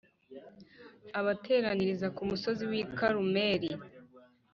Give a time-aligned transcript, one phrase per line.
[1.19, 3.71] abateraniriza ku musozi w’i Karumeli